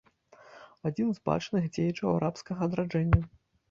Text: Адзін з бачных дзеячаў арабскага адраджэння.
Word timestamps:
Адзін 0.91 1.13
з 1.19 1.23
бачных 1.31 1.63
дзеячаў 1.79 2.13
арабскага 2.19 2.61
адраджэння. 2.73 3.27